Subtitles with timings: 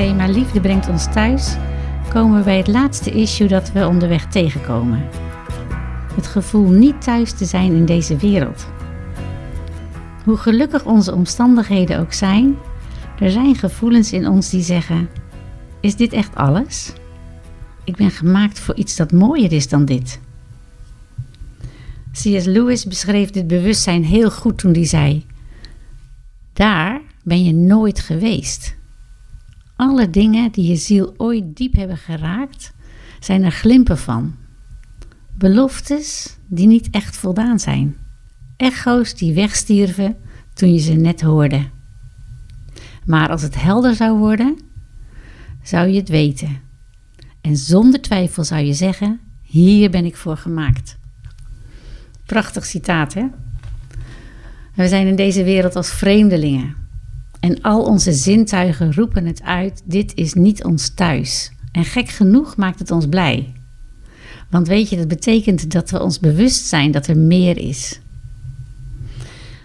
[0.00, 1.56] thema Liefde brengt ons thuis
[2.12, 5.08] komen we bij het laatste issue dat we onderweg tegenkomen.
[6.14, 8.66] Het gevoel niet thuis te zijn in deze wereld.
[10.24, 12.56] Hoe gelukkig onze omstandigheden ook zijn,
[13.18, 15.08] er zijn gevoelens in ons die zeggen:
[15.80, 16.92] Is dit echt alles?
[17.84, 20.20] Ik ben gemaakt voor iets dat mooier is dan dit.
[22.12, 22.44] C.S.
[22.44, 25.26] Lewis beschreef dit bewustzijn heel goed toen hij zei:
[26.52, 28.78] Daar ben je nooit geweest.
[29.80, 32.72] Alle dingen die je ziel ooit diep hebben geraakt,
[33.20, 34.34] zijn er glimpen van.
[35.38, 37.96] Beloftes die niet echt voldaan zijn.
[38.56, 40.16] Echo's die wegstierven
[40.54, 41.68] toen je ze net hoorde.
[43.04, 44.58] Maar als het helder zou worden,
[45.62, 46.60] zou je het weten.
[47.40, 50.98] En zonder twijfel zou je zeggen: Hier ben ik voor gemaakt.
[52.26, 53.26] Prachtig citaat, hè?
[54.74, 56.80] We zijn in deze wereld als vreemdelingen.
[57.40, 61.52] En al onze zintuigen roepen het uit: dit is niet ons thuis.
[61.72, 63.52] En gek genoeg maakt het ons blij.
[64.50, 68.00] Want weet je, dat betekent dat we ons bewust zijn dat er meer is.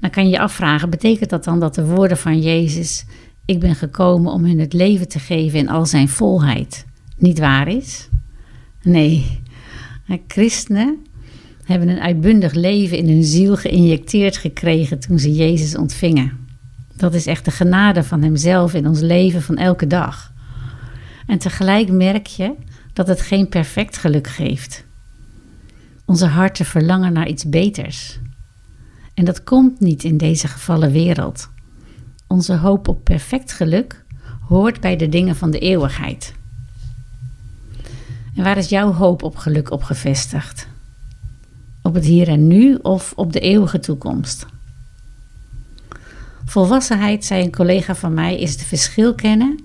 [0.00, 3.04] Dan kan je je afvragen: betekent dat dan dat de woorden van Jezus:
[3.44, 6.86] Ik ben gekomen om hun het leven te geven in al zijn volheid,
[7.16, 8.08] niet waar is?
[8.82, 9.40] Nee,
[10.26, 10.98] christenen
[11.64, 16.39] hebben een uitbundig leven in hun ziel geïnjecteerd gekregen toen ze Jezus ontvingen.
[17.00, 20.32] Dat is echt de genade van Hemzelf in ons leven van elke dag.
[21.26, 22.54] En tegelijk merk je
[22.92, 24.84] dat het geen perfect geluk geeft.
[26.04, 28.18] Onze harten verlangen naar iets beters.
[29.14, 31.50] En dat komt niet in deze gevallen wereld.
[32.26, 34.04] Onze hoop op perfect geluk
[34.48, 36.34] hoort bij de dingen van de eeuwigheid.
[38.36, 40.68] En waar is jouw hoop op geluk op gevestigd?
[41.82, 44.46] Op het hier en nu of op de eeuwige toekomst?
[46.50, 49.58] Volwassenheid, zei een collega van mij, is het verschil kennen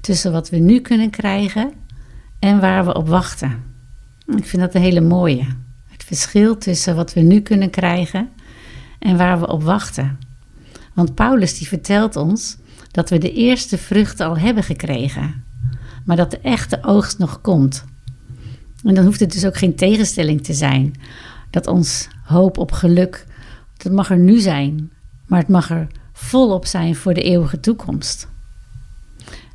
[0.00, 1.72] tussen wat we nu kunnen krijgen
[2.38, 3.62] en waar we op wachten.
[4.36, 5.46] Ik vind dat een hele mooie.
[5.86, 8.28] Het verschil tussen wat we nu kunnen krijgen
[8.98, 10.18] en waar we op wachten.
[10.94, 12.56] Want Paulus die vertelt ons
[12.90, 15.44] dat we de eerste vruchten al hebben gekregen,
[16.04, 17.84] maar dat de echte oogst nog komt.
[18.84, 20.94] En dan hoeft het dus ook geen tegenstelling te zijn.
[21.50, 23.26] Dat ons hoop op geluk,
[23.76, 24.90] dat mag er nu zijn,
[25.26, 25.86] maar het mag er
[26.18, 28.28] volop zijn voor de eeuwige toekomst.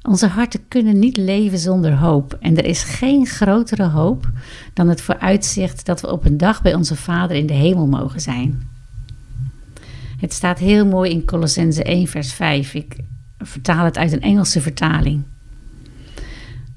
[0.01, 4.29] Onze harten kunnen niet leven zonder hoop en er is geen grotere hoop
[4.73, 8.21] dan het vooruitzicht dat we op een dag bij onze Vader in de hemel mogen
[8.21, 8.69] zijn.
[10.19, 12.73] Het staat heel mooi in Colossense 1 vers 5.
[12.73, 12.95] Ik
[13.37, 15.23] vertaal het uit een Engelse vertaling.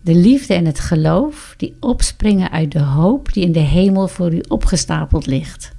[0.00, 4.34] De liefde en het geloof die opspringen uit de hoop die in de hemel voor
[4.34, 5.72] u opgestapeld ligt.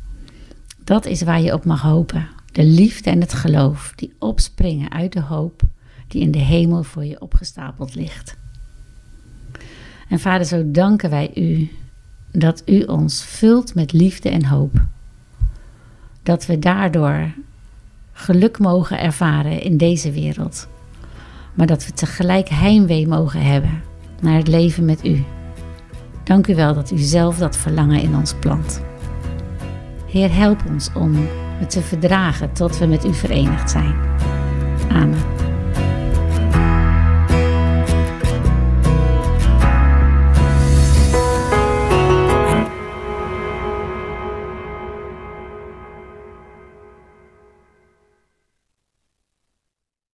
[0.83, 5.13] Dat is waar je op mag hopen de liefde en het geloof die opspringen uit
[5.13, 5.61] de hoop
[6.07, 8.37] die in de hemel voor je opgestapeld ligt.
[10.09, 11.71] En Vader, zo danken wij u
[12.31, 14.81] dat u ons vult met liefde en hoop.
[16.23, 17.33] Dat we daardoor
[18.11, 20.67] geluk mogen ervaren in deze wereld,
[21.53, 23.81] maar dat we tegelijk heimwee mogen hebben
[24.21, 25.23] naar het leven met u.
[26.23, 28.81] Dank u wel dat u zelf dat verlangen in ons plant.
[30.07, 31.27] Heer, help ons om
[31.59, 33.95] het te verdragen tot we met u verenigd zijn.
[34.89, 35.34] Amen.